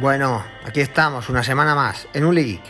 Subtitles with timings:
[0.00, 2.62] Bueno, aquí estamos, una semana más, en un Geek.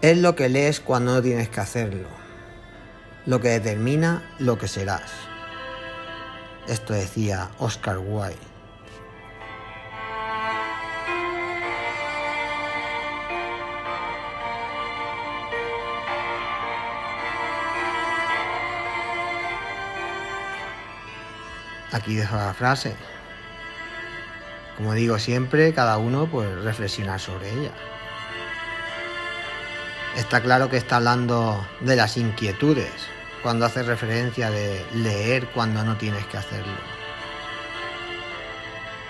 [0.00, 2.06] Es lo que lees cuando no tienes que hacerlo,
[3.26, 5.10] lo que determina lo que serás.
[6.68, 8.47] Esto decía Oscar Wilde.
[21.92, 22.94] Aquí dejo la frase.
[24.76, 27.72] Como digo siempre, cada uno pues reflexionar sobre ella.
[30.16, 32.92] Está claro que está hablando de las inquietudes,
[33.42, 36.74] cuando hace referencia de leer cuando no tienes que hacerlo.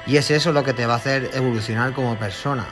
[0.06, 2.66] Y es eso lo que te va a hacer evolucionar como persona.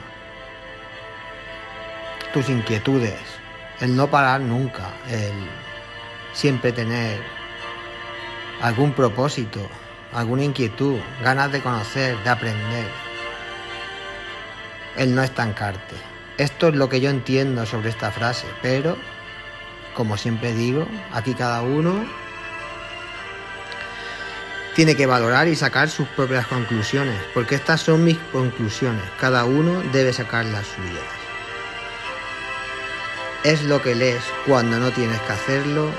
[2.33, 3.21] Tus inquietudes,
[3.81, 5.35] el no parar nunca, el
[6.33, 7.21] siempre tener
[8.63, 9.69] algún propósito,
[10.13, 12.89] alguna inquietud, ganas de conocer, de aprender.
[14.97, 15.95] El no estancarte.
[16.39, 18.97] Esto es lo que yo entiendo sobre esta frase, pero,
[19.95, 22.05] como siempre digo, aquí cada uno
[24.75, 29.83] tiene que valorar y sacar sus propias conclusiones, porque estas son mis conclusiones, cada uno
[29.93, 31.03] debe sacar las suyas.
[33.43, 35.91] Es lo que lees cuando no tienes que hacerlo,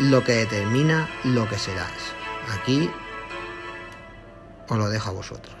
[0.00, 2.19] lo que determina lo que serás.
[2.52, 2.90] Aquí
[4.68, 5.56] os lo dejo a vosotros.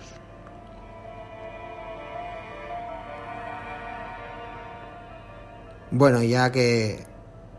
[5.92, 7.04] Bueno, ya que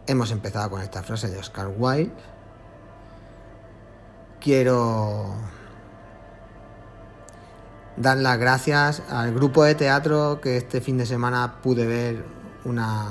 [0.08, 2.14] hemos empezado con esta frase de Oscar Wilde,
[4.40, 5.36] quiero
[7.98, 12.24] dar las gracias al grupo de teatro que este fin de semana pude ver
[12.64, 13.08] una,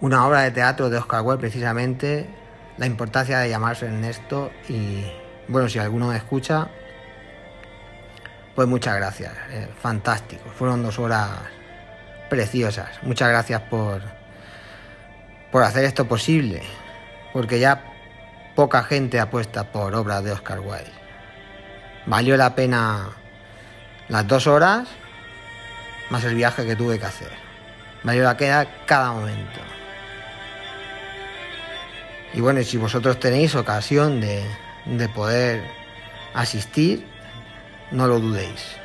[0.00, 2.28] una obra de teatro de Oscar Wilde precisamente,
[2.78, 5.04] la importancia de llamarse Ernesto y
[5.48, 6.68] bueno, si alguno me escucha,
[8.54, 11.28] pues muchas gracias, eh, fantástico, fueron dos horas
[12.28, 12.88] preciosas.
[13.02, 14.02] Muchas gracias por,
[15.50, 16.62] por hacer esto posible,
[17.32, 17.82] porque ya
[18.54, 20.92] poca gente apuesta por obras de Oscar Wilde.
[22.06, 23.10] Valió la pena
[24.08, 24.88] las dos horas
[26.10, 27.30] más el viaje que tuve que hacer.
[28.02, 29.60] Valió la pena cada momento.
[32.34, 34.44] Y bueno, si vosotros tenéis ocasión de,
[34.84, 35.62] de poder
[36.34, 37.06] asistir,
[37.90, 38.76] no lo dudéis.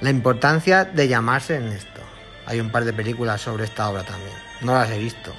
[0.00, 2.00] La importancia de llamarse en esto.
[2.46, 4.36] Hay un par de películas sobre esta obra también.
[4.60, 5.34] No las he visto.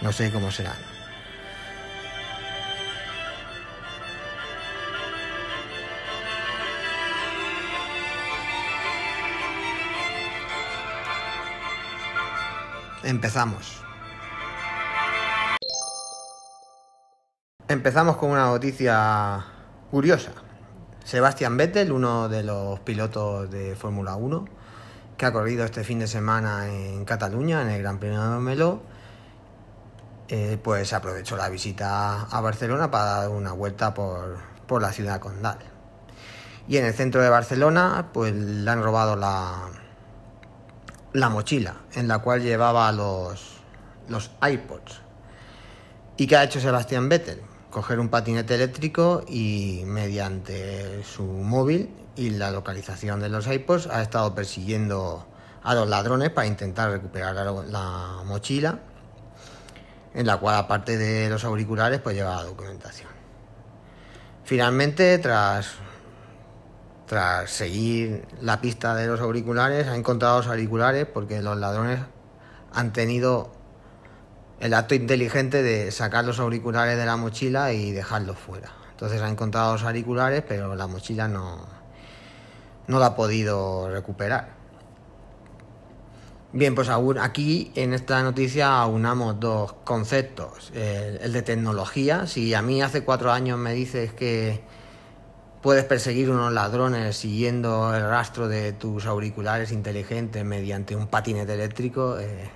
[0.00, 0.76] No sé cómo serán.
[13.02, 13.87] Empezamos.
[17.70, 19.44] Empezamos con una noticia
[19.90, 20.30] curiosa.
[21.04, 24.46] Sebastian Vettel, uno de los pilotos de Fórmula 1,
[25.18, 28.80] que ha corrido este fin de semana en Cataluña, en el Gran Premio de Melo,
[30.28, 35.20] eh, pues aprovechó la visita a Barcelona para dar una vuelta por, por, la ciudad
[35.20, 35.58] condal.
[36.68, 39.68] Y en el centro de Barcelona, pues le han robado la,
[41.12, 43.60] la mochila en la cual llevaba los,
[44.08, 45.02] los iPods.
[46.16, 47.47] ¿Y qué ha hecho Sebastián Vettel?
[47.70, 54.02] Coger un patinete eléctrico y mediante su móvil y la localización de los iPods ha
[54.02, 55.26] estado persiguiendo
[55.62, 58.80] a los ladrones para intentar recuperar la, mochila,
[60.14, 63.10] en la cual aparte de los auriculares pues lleva la documentación.
[64.44, 65.74] Finalmente, tras,
[67.06, 72.00] tras seguir la pista de los auriculares, ha encontrado los auriculares porque los ladrones
[72.72, 73.52] han tenido
[74.60, 78.72] el acto inteligente de sacar los auriculares de la mochila y dejarlos fuera.
[78.90, 81.66] Entonces ha encontrado los auriculares, pero la mochila no,
[82.88, 84.58] no la ha podido recuperar.
[86.52, 90.72] Bien, pues aquí en esta noticia aunamos dos conceptos.
[90.74, 94.62] El, de tecnología, si a mí hace cuatro años me dices que
[95.60, 102.18] puedes perseguir unos ladrones siguiendo el rastro de tus auriculares inteligentes mediante un patinete eléctrico,
[102.18, 102.50] eh,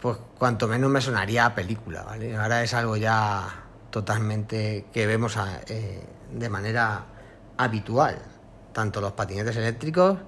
[0.00, 2.36] pues cuanto menos me sonaría película, ¿vale?
[2.36, 3.48] Ahora es algo ya
[3.90, 5.36] totalmente que vemos
[5.68, 6.02] eh,
[6.32, 7.04] de manera
[7.56, 8.18] habitual
[8.72, 10.18] tanto los patinetes eléctricos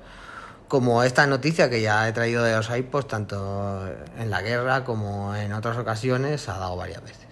[0.69, 3.86] como esta noticia que ya he traído de los iPods, tanto
[4.19, 7.26] en la guerra como en otras ocasiones, ha dado varias veces.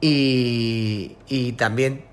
[0.00, 2.04] Y, y también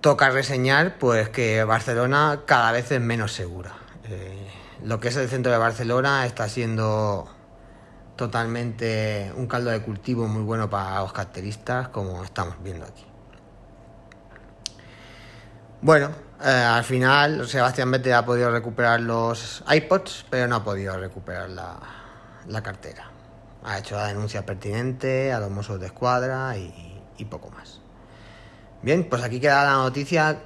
[0.00, 3.72] toca reseñar pues que Barcelona cada vez es menos segura.
[4.04, 4.48] Eh,
[4.84, 7.28] lo que es el centro de Barcelona está siendo
[8.16, 13.04] totalmente un caldo de cultivo muy bueno para los carteristas, como estamos viendo aquí.
[15.80, 16.10] Bueno,
[16.44, 21.50] eh, al final Sebastián Vettel ha podido recuperar los iPods, pero no ha podido recuperar
[21.50, 23.10] la, cartera.
[23.62, 27.80] Ha hecho la denuncia pertinente a los mozos de escuadra y poco más.
[28.82, 30.38] Bien, pues aquí queda la noticia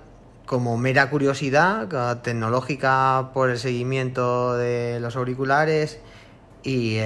[0.46, 6.00] como mera curiosidad tecnológica por el seguimiento de los auriculares
[6.62, 6.98] y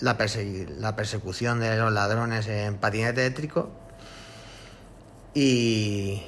[0.00, 0.16] la,
[0.78, 3.70] la, persecución de los ladrones en patinete eléctrico
[5.34, 6.22] y,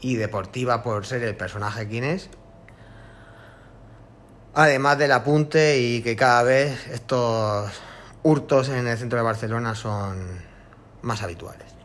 [0.00, 2.28] y deportiva por ser el personaje quien es.
[4.54, 7.70] Además del apunte y que cada vez estos
[8.22, 10.18] hurtos en el centro de Barcelona son
[11.02, 11.81] más habituales.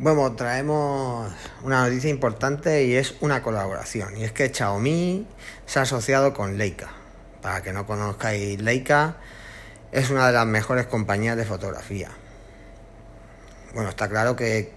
[0.00, 1.32] Bueno, traemos
[1.64, 4.16] una noticia importante y es una colaboración.
[4.16, 5.26] Y es que Xiaomi
[5.66, 6.90] se ha asociado con Leica.
[7.42, 9.16] Para que no conozcáis Leica,
[9.90, 12.10] es una de las mejores compañías de fotografía.
[13.74, 14.72] Bueno, está claro que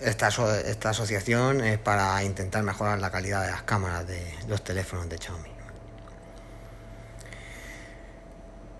[0.00, 5.18] esta, asociación es para intentar mejorar la calidad de las cámaras de los teléfonos de
[5.18, 5.50] Xiaomi.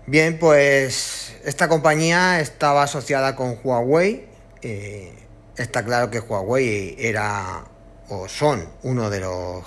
[0.06, 4.28] Bien, pues esta compañía estaba asociada con Huawei.
[4.62, 5.23] Eh,
[5.56, 7.64] está claro que Huawei era
[8.08, 9.64] o son uno de los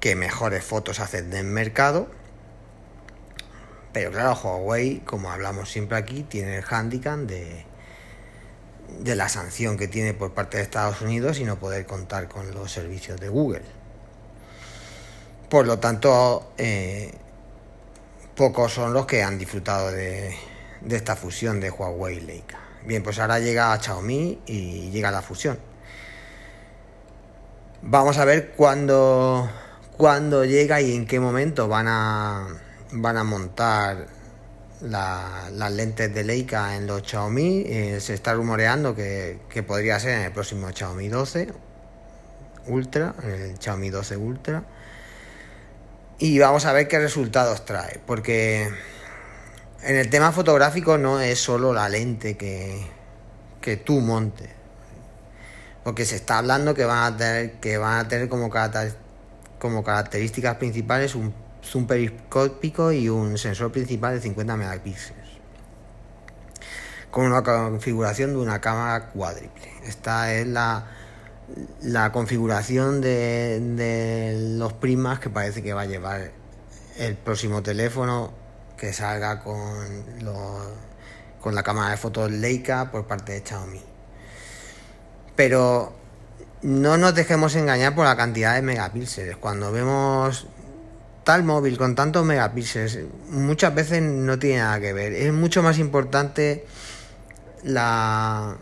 [0.00, 2.08] que mejores fotos hacen del mercado.
[3.92, 7.64] Pero claro, Huawei, como hablamos siempre aquí, tiene el handicap de,
[9.00, 12.52] de la sanción que tiene por parte de Estados Unidos y no poder contar con
[12.52, 13.62] los servicios de Google.
[15.48, 17.12] Por lo tanto, eh,
[18.36, 20.36] pocos son los que han disfrutado de,
[20.80, 22.63] de esta fusión de Huawei Leica.
[22.84, 25.58] Bien, pues ahora llega Xiaomi y llega la fusión.
[27.80, 29.48] Vamos a ver cuándo,
[29.96, 32.46] cuándo llega y en qué momento van a,
[32.92, 34.06] van a montar
[34.82, 37.64] las lentes de Leica en los Xiaomi.
[37.66, 41.52] Eh, se está rumoreando que, que, podría ser en el próximo Xiaomi 12
[42.66, 44.64] Ultra, el Xiaomi 12 Ultra.
[46.18, 48.68] Y vamos a ver qué resultados trae, porque
[49.84, 52.86] en el tema fotográfico no es solo la lente que,
[53.60, 54.48] que tú montes.
[55.82, 58.50] Porque se está hablando que van a tener, que van a tener como,
[59.58, 65.24] como características principales un zoom periscópico y un sensor principal de 50 megapíxeles.
[67.10, 69.70] Con una configuración de una cámara cuádruple.
[69.84, 70.86] Esta es la,
[71.82, 76.30] la configuración de, de los primas que parece que va a llevar
[76.96, 78.43] el próximo teléfono
[78.76, 79.86] que salga con,
[81.40, 83.82] con la cámara de fotos Leica por parte de Xiaomi.
[85.36, 85.94] Pero
[86.62, 89.36] no nos dejemos engañar por la cantidad de megapíxeles.
[89.36, 90.46] Cuando vemos
[91.24, 95.12] tal móvil con tantos megapíxeles, muchas veces no tiene nada que ver.
[95.12, 96.66] Es mucho más importante
[97.62, 98.56] la,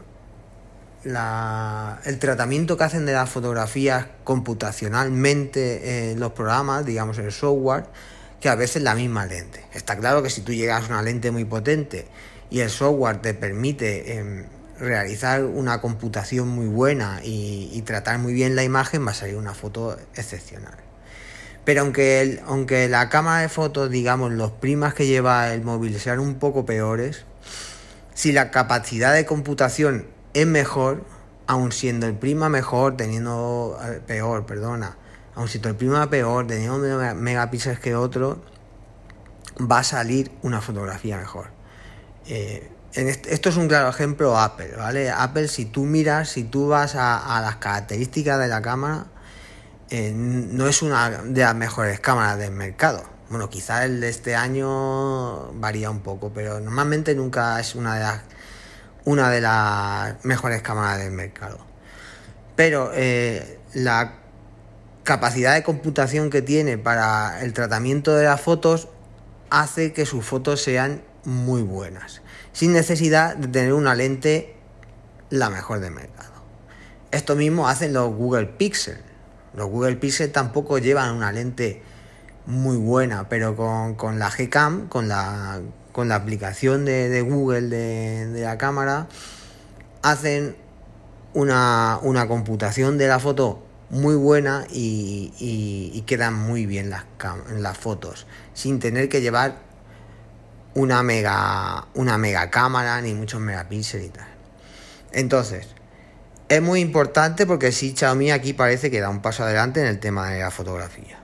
[1.05, 7.87] la, el tratamiento que hacen de las fotografías computacionalmente en los programas, digamos el software,
[8.43, 9.65] que a veces la misma lente.
[9.73, 12.09] Está claro que si tú llegas a una lente muy potente
[12.50, 14.47] y el software te permite em,
[14.81, 19.55] realizar una computación muy buena y, tratar muy bien la imagen, va a salir una
[19.55, 20.75] foto excepcional.
[21.65, 26.19] Pero aunque, aunque la cámara de fotos, digamos, los primas que lleva el móvil sean
[26.19, 27.25] un poco peores,
[28.15, 31.05] si la capacidad de computación es mejor,
[31.46, 34.96] aun siendo el prima mejor, teniendo eh, peor, perdona,
[35.34, 38.43] aun si el prima peor, teniendo megapíxeles que otro,
[39.60, 41.48] va a salir una fotografía mejor.
[42.27, 45.10] Eh, esto es un claro ejemplo Apple, ¿vale?
[45.10, 49.06] Apple, si tú miras, si tú vas a, las características de la cámara,
[49.89, 53.03] eh, no es una de las mejores cámaras del mercado.
[53.31, 58.01] Bueno, quizá el de este año varía un poco, pero normalmente nunca es una de
[58.03, 58.20] las,
[59.06, 61.58] una de las mejores cámaras del mercado.
[62.56, 64.21] Pero eh, la
[65.03, 68.89] capacidad de computación que tiene para el tratamiento de las fotos
[69.51, 74.56] hace que sus fotos sean muy buenas, sin necesidad de tener una lente
[75.31, 76.32] la mejor del mercado.
[77.11, 78.99] Esto mismo hacen los Google Pixel.
[79.55, 81.82] Los Google Pixel tampoco llevan una lente
[82.47, 85.61] muy buena, pero con, la Gcam, con la,
[85.93, 89.09] con la aplicación de, Google de, la cámara,
[90.03, 90.56] hacen
[91.35, 97.05] una, una computación de la foto muy buena y, quedan muy bien las,
[97.56, 99.58] las fotos, sin tener que llevar
[100.75, 104.29] una mega, una mega cámara ni muchos megapíxeles y tal.
[105.13, 105.69] Entonces,
[106.49, 109.99] Es muy importante porque sí, Xiaomi aquí parece que da un paso adelante en el
[110.01, 111.19] tema de la fotografía.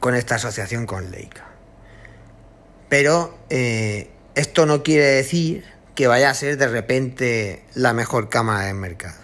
[0.00, 1.46] Con esta asociación con Leica.
[2.90, 8.66] Pero eh, esto no quiere decir que vaya a ser de repente la mejor cámara
[8.66, 9.23] del mercado.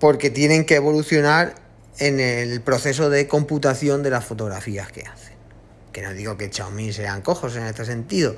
[0.00, 1.54] Porque tienen que evolucionar
[1.98, 5.34] en el proceso de computación de las fotografías que hacen.
[5.92, 8.36] Que no digo que Xiaomi sean cojos en este sentido,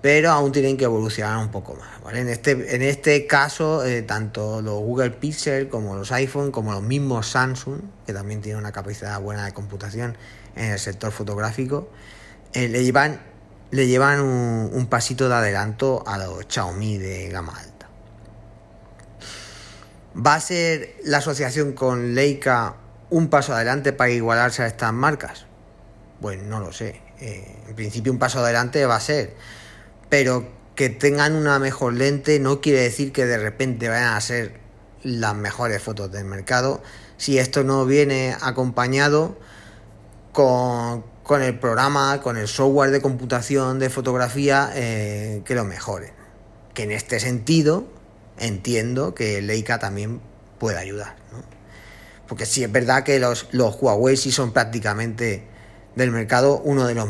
[0.00, 2.14] pero aún tienen que evolucionar un poco más.
[2.14, 6.82] En, este, en este caso, eh, tanto los Google Pixel como los iPhone, como los
[6.82, 10.16] mismos Samsung, que también tienen una capacidad buena de computación
[10.56, 11.88] en el sector fotográfico,
[12.52, 13.20] eh, le llevan,
[13.70, 17.71] le llevan un, un pasito de adelanto a los Xiaomi de gama alta.
[20.14, 22.76] ¿Va a ser la asociación con Leica
[23.08, 25.46] un paso adelante para igualarse a estas marcas?
[26.20, 27.00] Pues no lo sé.
[27.20, 29.34] Eh, en principio un paso adelante va a ser.
[30.08, 34.60] Pero que tengan una mejor lente no quiere decir que de repente vayan a ser
[35.02, 36.82] las mejores fotos del mercado
[37.16, 39.36] si esto no viene acompañado
[40.32, 41.04] con,
[41.42, 46.12] el programa, con el software de computación de fotografía eh, que lo mejoren.
[46.74, 47.86] Que en este sentido
[48.38, 50.20] entiendo que Leica también
[50.58, 51.16] puede ayudar.
[51.32, 51.42] ¿no?
[52.28, 55.46] Porque sí es verdad que los, los Huawei sí son prácticamente
[55.96, 57.08] del mercado uno de los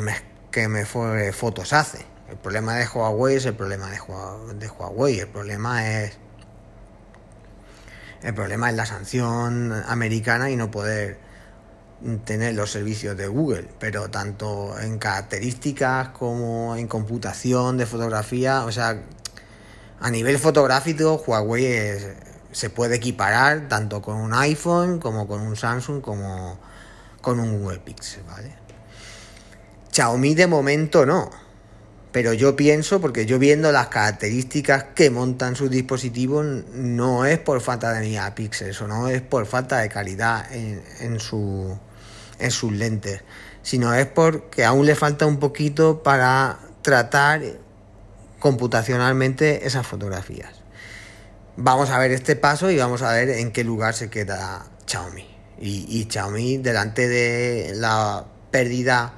[0.50, 2.04] que mejores fotos hace.
[2.28, 5.20] El problema de Huawei es el problema de Huawei.
[5.20, 6.18] El problema es.
[8.22, 11.18] El problema es la sanción americana y no poder
[12.24, 13.68] tener los servicios de Google.
[13.78, 19.02] Pero tanto en características como en computación de fotografía, o sea,
[20.02, 21.96] a nivel fotográfico, Huawei
[22.50, 26.58] se puede equiparar tanto con un iPhone como con un Samsung como
[27.20, 28.24] con un Google Pixel.
[29.92, 31.30] Xiaomi de momento no.
[32.10, 36.44] Pero yo pienso, porque yo viendo las características que montan sus dispositivos,
[36.74, 41.20] no es por falta de megapíxeles o no es por falta de calidad en, en,
[41.20, 41.78] su,
[42.40, 43.22] en sus lentes,
[43.62, 47.40] sino es porque aún le falta un poquito para tratar
[48.42, 50.50] computacionalmente esas fotografías.
[51.56, 55.24] Vamos a ver este paso y vamos a ver en qué lugar se queda Xiaomi.
[55.60, 59.14] Y, Xiaomi, delante de la pérdida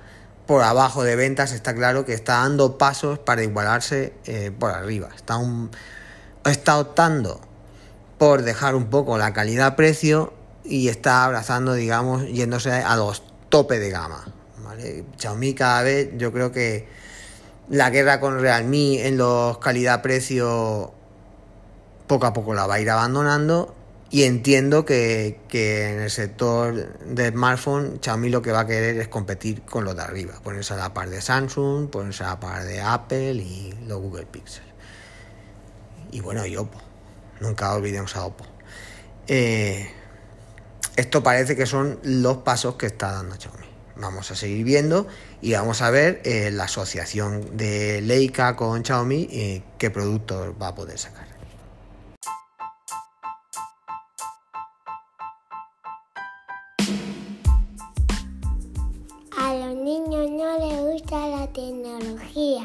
[0.46, 5.08] por abajo de ventas, está claro que está dando pasos para igualarse eh, por arriba.
[5.16, 5.40] Está,
[6.44, 7.40] está optando
[8.18, 13.88] por dejar un poco la calidad-precio y está abrazando, digamos, yéndose a los tope de
[13.88, 14.22] gama.
[15.16, 16.86] Xiaomi cada vez yo creo que
[17.68, 20.92] la guerra con Realme en los calidad-precio
[22.06, 23.74] poco a poco la va a ir abandonando
[24.10, 29.08] y entiendo que, en el sector de smartphone Xiaomi lo que va a querer es
[29.08, 32.64] competir con los de arriba, ponerse a la par de Samsung, ponerse a la par
[32.64, 34.62] de Apple y los Google Pixel.
[36.12, 36.78] Y bueno, y Oppo,
[37.40, 38.44] nunca olvidemos a Oppo.
[39.26, 39.90] Eh,
[40.94, 43.73] esto parece que son los pasos que está dando Xiaomi.
[43.96, 45.06] Vamos a seguir viendo
[45.40, 50.68] y vamos a ver eh, la asociación de Leica con Xiaomi y qué productos va
[50.68, 51.28] a poder sacar.
[59.38, 62.64] A los niños no les gusta la tecnología.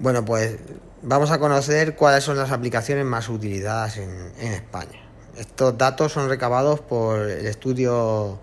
[0.00, 0.58] Bueno, pues
[1.02, 5.07] vamos a conocer cuáles son las aplicaciones más utilizadas en España.
[5.38, 8.40] Estos datos son recabados por el estudio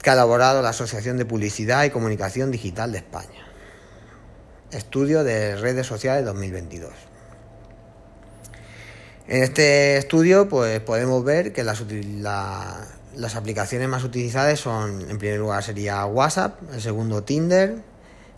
[0.00, 3.44] que ha elaborado la Asociación de Publicidad y Comunicación Digital de España.
[4.70, 6.92] Estudio de redes sociales 2022.
[9.26, 11.80] En este estudio pues, podemos ver que las,
[13.34, 17.78] aplicaciones más utilizadas son, en primer lugar sería WhatsApp, en segundo Tinder,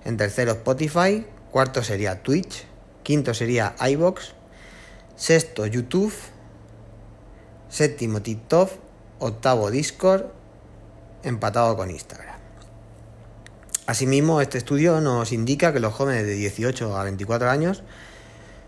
[0.06, 2.64] en tercero Spotify, cuarto sería Twitch,
[3.02, 4.32] quinto sería iBox,
[5.16, 6.14] sexto YouTube,
[7.68, 8.70] séptimo TikTok,
[9.18, 10.26] octavo Discord,
[11.23, 12.37] empatado con Instagram.
[13.87, 17.82] Asimismo, este estudio nos indica que los jóvenes de 18 a 24 años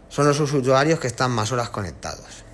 [0.09, 2.45] son los usuarios que están más horas conectados.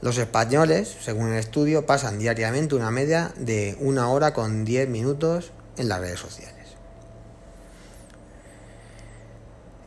[0.00, 5.50] Los españoles, según el estudio, pasan diariamente una media de una hora con 10 minutos
[5.76, 6.57] en las redes sociales.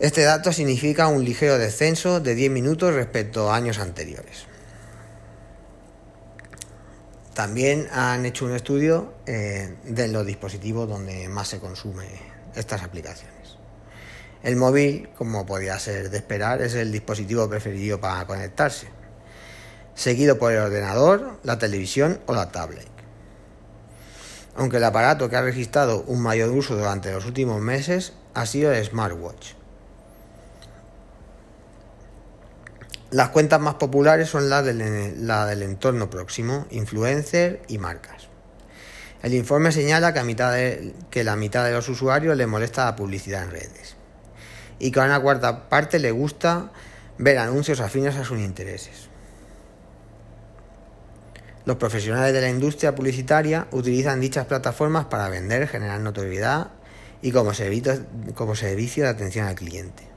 [0.02, 4.48] Este dato significa un ligero descenso de 10 minutos respecto a años anteriores.
[7.36, 12.08] También han hecho un estudio eh, de los dispositivos donde más se consume
[12.56, 13.58] estas aplicaciones.
[14.42, 18.88] El móvil, como podía ser de esperar, es el dispositivo preferido para conectarse,
[19.94, 22.88] seguido por el ordenador, la televisión o la tablet.
[24.56, 28.74] aunque el aparato que ha registrado un mayor uso durante los últimos meses ha sido
[28.74, 29.61] el smartwatch.
[33.12, 38.30] Las cuentas más populares son las del, entorno próximo, influencer y marcas.
[39.22, 43.52] El informe señala que, a la mitad de los usuarios le molesta la publicidad en
[43.52, 43.98] redes
[44.80, 46.72] y que a una cuarta parte le gusta
[47.18, 49.10] ver anuncios afines a sus intereses.
[51.66, 56.72] Los profesionales de la industria publicitaria utilizan dichas plataformas para vender, generar notoriedad
[57.22, 60.11] y como servicio de atención al cliente.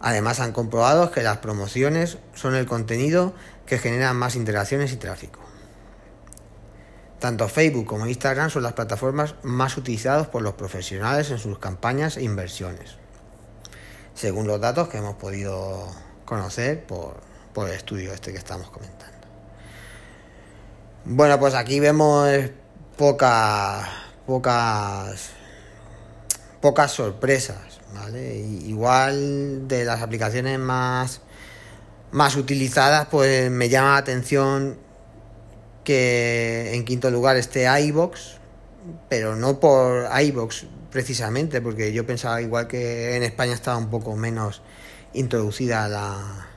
[0.00, 3.34] Además han comprobado que las promociones son el contenido
[3.66, 5.40] que genera más interacciones y tráfico.
[7.18, 12.16] Tanto Facebook como Instagram son las plataformas más utilizadas por los profesionales en sus campañas
[12.16, 12.96] e inversiones,
[14.14, 15.86] según los datos que hemos podido
[16.24, 17.20] conocer por,
[17.52, 19.18] por el estudio este que estamos comentando.
[21.04, 22.30] Bueno, pues aquí vemos
[22.96, 23.86] pocas,
[24.26, 25.30] pocas,
[26.62, 28.36] pocas sorpresas, ¿vale?
[28.36, 31.20] Igual de las aplicaciones más,
[32.12, 34.78] más utilizadas, pues me llama la atención
[35.84, 38.38] que en quinto lugar esté iBox,
[39.08, 44.16] pero no por iBox precisamente, porque yo pensaba igual que en España estaba un poco
[44.16, 44.62] menos
[45.12, 46.48] introducida la,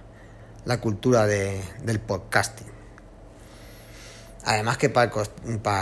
[0.66, 2.73] la cultura de, del podcasting.
[4.46, 5.10] Además que para,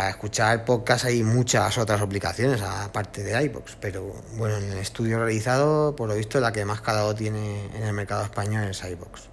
[0.10, 5.96] escuchar podcast hay muchas otras aplicaciones aparte de iBox, pero bueno, en el estudio realizado,
[5.96, 9.30] por lo visto, la que más calado tiene en el mercado español es iBox.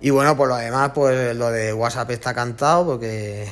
[0.00, 3.48] Y bueno, por lo demás, pues lo de WhatsApp está cantado porque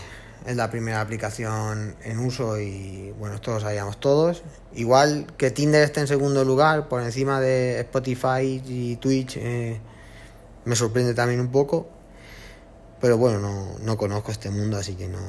[0.47, 4.45] es la primera aplicación en uso y bueno, esto lo sabíamos todos.
[4.73, 9.81] Igual que Tinder esté en segundo lugar por encima de Spotify y Twitch, eh,
[10.65, 12.00] me sorprende también un poco.
[13.01, 15.21] Pero bueno, no, no conozco este mundo, así que no,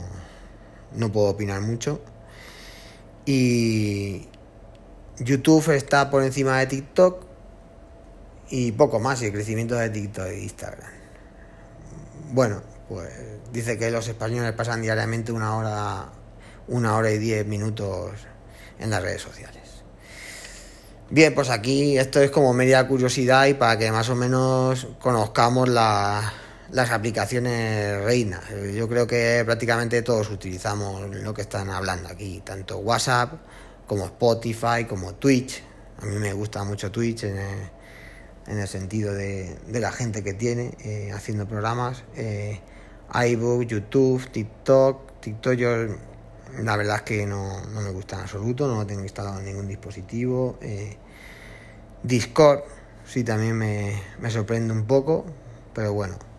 [0.94, 2.02] no puedo opinar mucho.
[3.26, 4.28] Y
[5.20, 7.26] YouTube está por encima de TikTok
[8.50, 10.90] y poco más, y el crecimiento de TikTok e Instagram.
[12.32, 13.10] Bueno, pues
[13.54, 16.10] dice que los españoles pasan diariamente una hora,
[16.68, 18.12] una hora y diez minutos
[18.80, 19.62] en las redes sociales.
[21.10, 25.70] Bien, pues aquí esto es como media curiosidad y para que más o menos conozcamos
[26.72, 28.42] las aplicaciones reinas.
[28.74, 33.34] Yo creo que prácticamente todos utilizamos lo que están hablando aquí, tanto WhatsApp
[33.88, 35.64] como Spotify, como Twitch.
[36.02, 37.70] A mí me gusta mucho Twitch en
[38.48, 42.04] el sentido de, la gente que tiene eh, haciendo programas.
[42.16, 42.60] Eh,
[43.14, 45.20] iBook, YouTube, TikTok.
[45.20, 45.88] TikTok yo
[46.60, 49.68] la verdad es que no, me gusta en absoluto, no lo tengo instalado en ningún
[49.68, 50.58] dispositivo.
[50.62, 50.98] Eh,
[52.04, 52.62] Discord
[53.06, 55.26] sí también me, sorprende un poco,
[55.74, 56.31] pero bueno.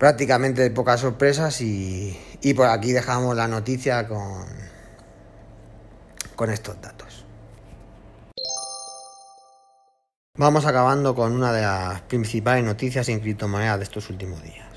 [0.00, 2.16] Prácticamente pocas sorpresas y,
[2.56, 4.46] por aquí dejamos la noticia con,
[6.50, 7.26] estos datos.
[10.38, 14.70] Vamos acabando con una de las principales noticias en criptomonedas de estos últimos días.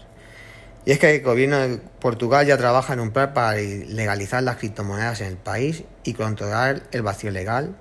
[0.84, 4.58] Y es que el gobierno de Portugal ya trabaja en un plan para legalizar las
[4.58, 7.78] criptomonedas en el país y controlar el vacío legal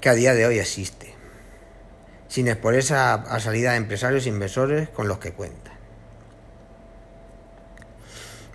[0.00, 1.14] que a día de hoy existe,
[2.26, 5.69] sin exponerse a, salida de empresarios e inversores con los que cuentan.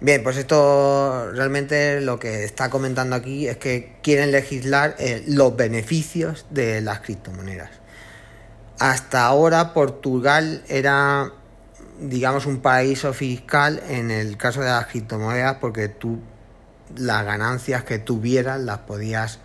[0.06, 5.56] Bien, pues esto realmente lo que está comentando aquí es que quieren legislar eh, los
[5.56, 7.72] beneficios de las criptomonedas.
[8.78, 11.32] Hasta ahora Portugal era,
[12.00, 16.20] digamos, un paraíso fiscal en el caso de las criptomonedas porque tú
[16.96, 19.40] las ganancias que tuvieras las podías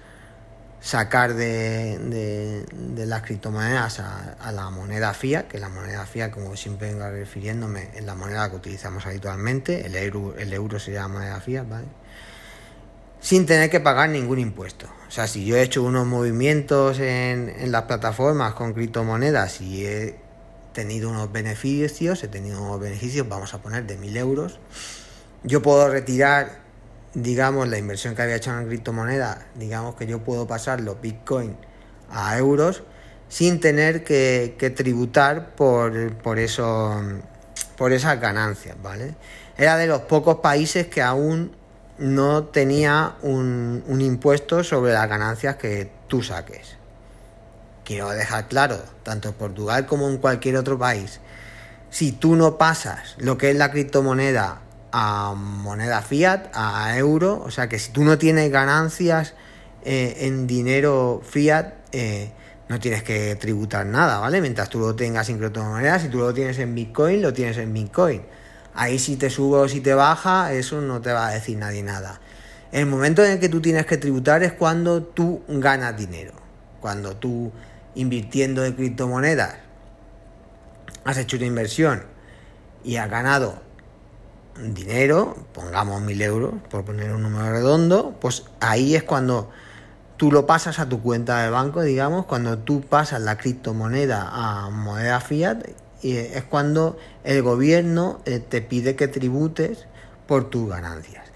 [0.81, 2.65] sacar de,
[2.97, 8.05] las criptomonedas a, la moneda fiat, que la moneda fiat, como siempre vengo refiriéndome, es
[8.05, 11.87] la moneda que utilizamos habitualmente, el euro, el euro sería moneda fiat, ¿vale?
[13.21, 14.87] Sin tener que pagar ningún impuesto.
[15.07, 20.17] O sea, si yo he hecho unos movimientos en, las plataformas con criptomonedas y he
[20.73, 24.59] tenido unos beneficios, he tenido unos beneficios, vamos a poner de mil euros,
[25.43, 26.60] yo puedo retirar,
[27.15, 31.57] digamos, la inversión que había hecho en criptomoneda, digamos que yo puedo pasar los bitcoin
[32.11, 32.83] a euros
[33.29, 37.01] sin tener que, tributar por, por, eso,
[37.77, 39.15] por esas ganancias, ¿vale?
[39.57, 41.53] Era de los pocos países que aún
[42.01, 46.77] no tenía un, impuesto sobre las ganancias que tú saques.
[47.85, 51.21] Quiero dejar claro, tanto en Portugal como en cualquier otro país,
[51.91, 54.63] si tú no pasas lo que es la criptomoneda
[54.93, 59.35] a moneda fiat, a euro, o sea que si tú no tienes ganancias
[59.85, 62.33] eh, en dinero fiat, eh,
[62.69, 64.41] no tienes que tributar nada, ¿vale?
[64.41, 67.73] Mientras tú lo tengas en criptomonedas, si tú lo tienes en Bitcoin, lo tienes en
[67.73, 68.23] Bitcoin.
[68.75, 71.83] Ahí si te sube o si te baja, eso no te va a decir nadie
[71.83, 72.21] nada.
[72.71, 76.33] El momento en el que tú tienes que tributar es cuando tú ganas dinero.
[76.81, 77.51] Cuando tú
[77.97, 79.57] invirtiendo en criptomonedas
[81.05, 82.05] has hecho una inversión
[82.85, 83.61] y has ganado
[84.75, 89.51] dinero, pongamos mil euros, por poner un número redondo, pues ahí es cuando
[90.17, 94.71] tú lo pasas a tu cuenta de banco, digamos, cuando tú pasas la criptomoneda a
[94.71, 95.59] moneda fiat,
[96.03, 99.87] y es cuando el gobierno eh, te pide que tributes
[100.27, 101.27] por tus ganancias.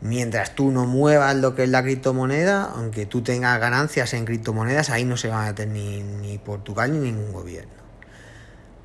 [0.00, 4.90] Mientras tú no muevas lo que es la criptomoneda, aunque tú tengas ganancias en criptomonedas,
[4.90, 7.83] ahí no se va a meter ni, ni Portugal ni ningún gobierno.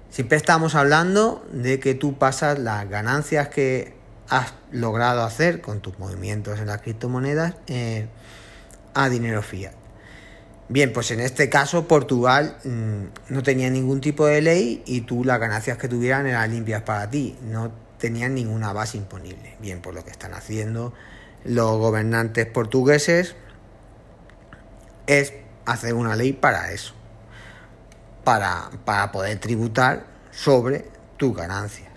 [0.10, 3.94] Siempre estamos hablando de que tú pasas las ganancias que
[4.28, 8.08] has logrado hacer con tus movimientos en las criptomonedas eh,
[8.96, 9.74] a dinero fiat.
[10.68, 15.24] Bien, pues en este caso Portugal mm, no tenía ningún tipo de ley y tú
[15.24, 19.58] las ganancias que tuvieran eran limpias para ti, no tenían ninguna base imponible.
[19.60, 20.92] Bien, por lo que están haciendo
[21.44, 23.36] los gobernantes portugueses
[25.06, 25.34] es
[25.66, 26.99] hacer una ley para eso
[28.86, 30.86] para, poder tributar sobre
[31.18, 31.90] tus ganancias.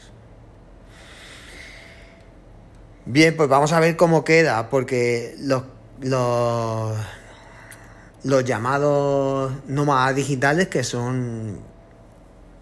[3.04, 5.64] Bien, pues vamos a ver cómo queda, porque los,
[6.00, 6.96] los,
[8.22, 11.60] los llamados nómadas digitales, que son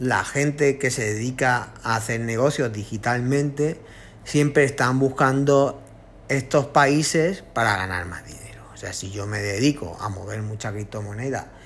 [0.00, 3.80] la gente que se dedica a hacer negocios digitalmente,
[4.24, 5.80] siempre están buscando
[6.28, 8.64] estos países para ganar más dinero.
[8.74, 11.59] O sea, si yo me dedico a mover mucha criptomoneda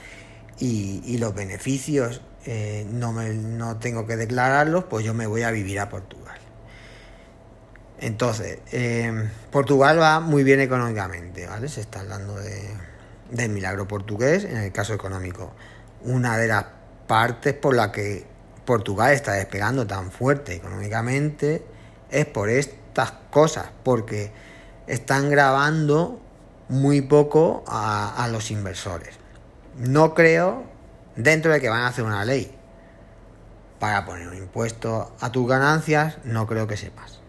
[0.58, 5.50] y, los beneficios eh, no, me, no tengo que declararlos, pues yo me voy a
[5.50, 6.38] vivir a Portugal.
[7.98, 11.68] Entonces, eh, Portugal va muy bien económicamente, ¿vale?
[11.68, 12.68] Se está hablando de,
[13.30, 15.52] del milagro portugués en el caso económico.
[16.02, 16.66] Una de las
[17.06, 18.26] partes por la que
[18.64, 21.64] Portugal está despegando tan fuerte económicamente
[22.10, 24.32] es por estas cosas, porque
[24.86, 26.20] están grabando
[26.68, 29.23] muy poco a los inversores.
[29.78, 30.64] No creo,
[31.16, 32.54] dentro de que van a hacer una ley
[33.78, 37.20] para poner un impuesto a tus ganancias, no creo que sepas.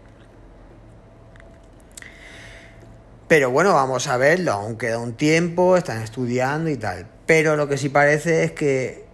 [3.28, 7.08] Pero bueno, vamos a verlo, aún queda un tiempo, están estudiando y tal.
[7.26, 9.06] Pero lo que sí parece es que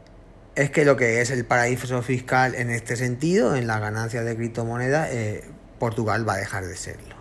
[0.53, 4.35] es que lo que es el paraíso fiscal en este sentido, en la ganancia de
[4.35, 5.45] criptomonedas, eh,
[5.79, 7.20] Portugal va a dejar de serlo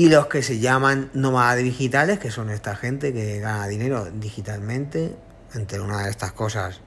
[0.00, 5.14] y los que se llaman nómadas digitales, que son esta gente que gana dinero digitalmente,
[5.52, 6.80] entre una de estas cosas,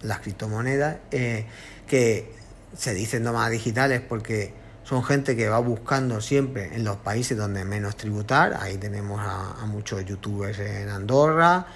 [0.00, 1.46] las criptomonedas, eh,
[1.86, 2.34] que
[2.76, 7.64] se dicen nómadas digitales porque son gente que va buscando siempre en los países donde
[7.64, 8.58] menos tributar.
[8.60, 11.66] Ahí tenemos a, a muchos youtubers en Andorra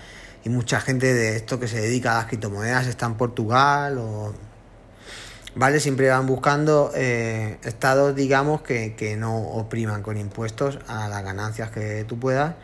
[0.43, 4.35] y mucha gente de esto que se dedica a las criptomonedas está en Portugal o
[5.57, 5.81] ¿vale?
[5.81, 12.05] Siempre van buscando eh, estados, digamos, que, no opriman con impuestos a las ganancias que
[12.05, 12.55] tú puedas.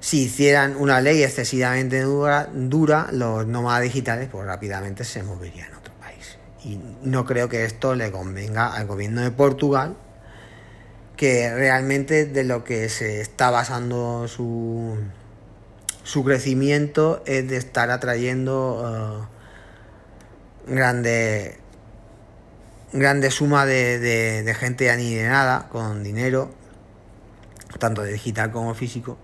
[0.00, 5.78] Si hicieran una ley excesivamente dura, dura los nómadas digitales, pues rápidamente se moverían a
[5.78, 6.38] otro país.
[6.64, 9.96] Y no creo que esto le convenga al gobierno de Portugal,
[11.16, 14.96] que realmente de lo que se está basando su,
[16.04, 19.28] su crecimiento es de estar atrayendo...
[19.30, 19.37] Eh,
[20.68, 21.58] grande
[22.92, 24.94] grande suma de, de, gente
[25.28, 26.50] nada con dinero,
[27.78, 29.18] tanto de digital como físico,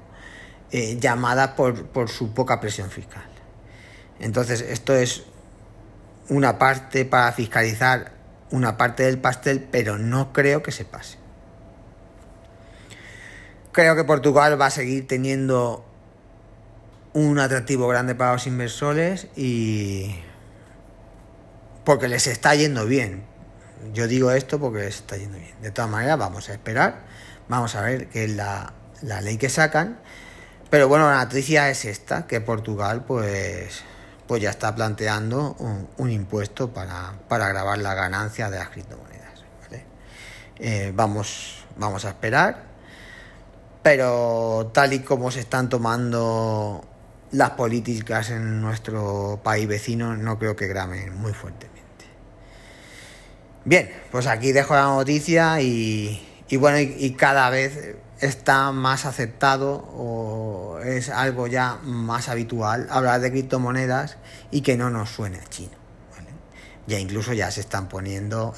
[0.70, 3.24] eh, llamada por, por su poca presión fiscal.
[4.20, 5.24] Entonces, esto es
[6.28, 8.12] una parte para fiscalizar
[8.50, 11.18] una parte del pastel, pero no creo que se pase.
[13.72, 15.84] Creo que Portugal va a seguir teniendo
[17.12, 20.14] un atractivo grande para los inversores y
[21.84, 23.24] porque les está yendo bien.
[23.92, 25.54] Yo digo esto porque les está yendo bien.
[25.60, 27.02] De todas maneras, vamos a esperar.
[27.48, 29.98] Vamos a ver qué es la, ley que sacan.
[30.70, 33.82] Pero bueno, la noticia es esta, que Portugal pues,
[34.26, 35.54] pues ya está planteando
[35.98, 39.14] un, impuesto para, para grabar la ganancia de las criptomonedas.
[40.58, 42.74] Eh, vamos, vamos a esperar.
[43.82, 46.82] Pero tal y como se están tomando
[47.32, 51.73] las políticas en nuestro país vecino, no creo que graben muy fuerte.
[53.64, 56.20] Bien, pues aquí dejo la noticia y,
[56.58, 63.30] bueno, y, cada vez está más aceptado o es algo ya más habitual hablar de
[63.30, 64.18] criptomonedas
[64.50, 65.72] y que no nos suene chino.
[66.86, 68.54] Ya incluso ya se están poniendo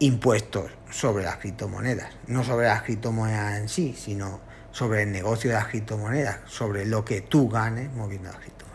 [0.00, 4.40] impuestos sobre las criptomonedas, no sobre las criptomonedas en sí, sino
[4.72, 8.69] sobre el negocio de las criptomonedas, sobre lo que tú ganes moviendo las criptomonedas.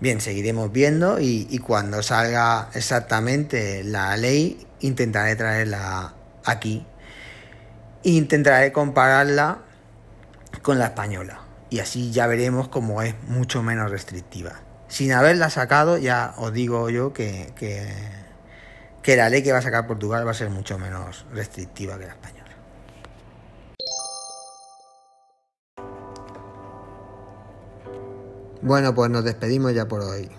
[0.00, 6.86] Bien, seguiremos viendo y, cuando salga exactamente la ley intentaré traerla aquí
[8.02, 9.58] e intentaré compararla
[10.62, 14.62] con la española y así ya veremos cómo es mucho menos restrictiva.
[14.88, 17.86] Sin haberla sacado, ya os digo yo que, que,
[19.02, 22.06] que la ley que va a sacar Portugal va a ser mucho menos restrictiva que
[22.06, 22.39] la española.
[28.62, 30.30] Bueno, pues nos despedimos ya por hoy.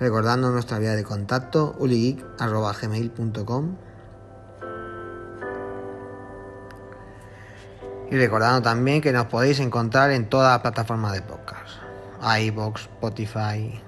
[0.00, 3.76] Recordando nuestra vía de contacto, uligeek.gmail.com
[8.10, 11.68] Y recordando también que nos podéis encontrar en todas las plataformas de podcast.
[12.40, 13.80] iVoox, Spotify,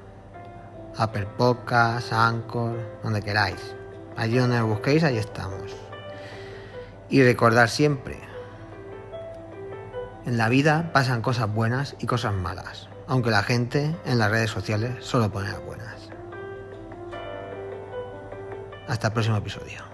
[0.96, 3.74] Apple Podcasts, Anchor, donde queráis.
[4.16, 5.77] Allí donde busquéis, ahí estamos.
[7.09, 8.18] Y recordar siempre,
[10.29, 14.51] en la vida pasan cosas buenas y cosas malas, aunque la gente en las redes
[14.51, 16.11] sociales solo pone las buenas.
[18.87, 19.88] Hasta el próximo episodio.